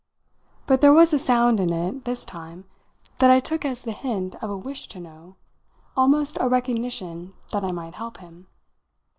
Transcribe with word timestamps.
But 0.65 0.81
there 0.81 0.93
was 0.95 1.13
a 1.13 1.19
sound 1.19 1.59
in 1.59 1.71
it, 1.71 2.05
this 2.05 2.25
time, 2.25 2.65
that 3.19 3.29
I 3.29 3.39
took 3.39 3.63
as 3.63 3.83
the 3.83 3.91
hint 3.91 4.33
of 4.41 4.49
a 4.49 4.57
wish 4.57 4.87
to 4.87 4.99
know 4.99 5.35
almost 5.95 6.39
a 6.41 6.49
recognition 6.49 7.35
that 7.51 7.63
I 7.63 7.71
might 7.71 7.93
help 7.93 8.17
him. 8.17 8.47